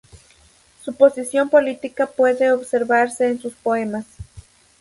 Su 0.83 0.95
posición 0.95 1.51
política 1.51 2.07
puede 2.07 2.51
observarse 2.51 3.27
en 3.27 3.39
sus 3.39 3.53
poemas. 3.53 4.07